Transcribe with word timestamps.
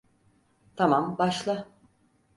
Tamam, 0.75 1.17
başla. 1.17 1.67